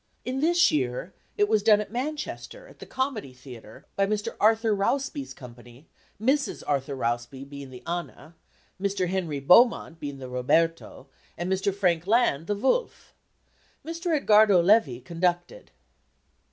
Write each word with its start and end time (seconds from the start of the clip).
In 0.25 0.39
this 0.39 0.71
year 0.71 1.13
it 1.37 1.47
was 1.47 1.61
done 1.61 1.79
at 1.79 1.91
Manchester, 1.91 2.67
at 2.67 2.79
the 2.79 2.87
Comedy 2.87 3.33
Theatre, 3.33 3.85
by 3.95 4.07
Mr. 4.07 4.35
Arthur 4.39 4.73
Rousby's 4.75 5.31
company, 5.31 5.85
Mrs. 6.19 6.63
Arthur 6.65 6.95
Rousby 6.95 7.43
being 7.47 7.69
the 7.69 7.83
Anna, 7.85 8.33
Mr. 8.81 9.09
Henry 9.09 9.39
Beaumont 9.39 9.99
the 9.99 10.27
Roberto, 10.27 11.05
and 11.37 11.53
Mr. 11.53 11.71
Frank 11.71 12.07
Land 12.07 12.47
the 12.47 12.55
Wulf. 12.55 13.13
Mr. 13.85 14.15
Edgardo 14.17 14.59
Levi 14.59 15.01
conducted. 15.01 15.69